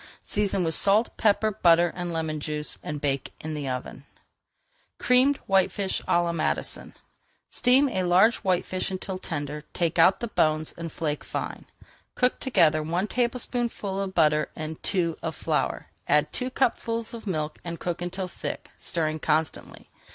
[0.25, 3.97] Season with salt, pepper, butter, and lemon juice, and bake in the oven.
[4.97, 5.05] [Page 448]
[5.37, 6.93] CREAMED WHITEFISH À LA MADISON
[7.51, 11.67] Steam a large whitefish until tender, take out the bones, and flake fine.
[12.15, 17.59] Cook together one tablespoonful of butter and two of flour, add two cupfuls of milk,
[17.63, 19.87] and cook until thick, stirring constantly.